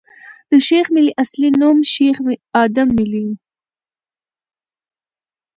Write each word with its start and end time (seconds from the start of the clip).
د 0.49 0.51
شېخ 0.67 0.85
ملي 0.95 1.11
اصلي 1.23 1.49
نوم 1.61 1.77
شېخ 1.93 2.17
ادم 2.63 2.87
ملي 2.97 3.21
ؤ. 3.31 3.33